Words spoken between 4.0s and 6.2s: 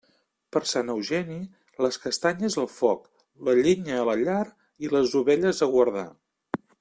la llar i les ovelles a guardar.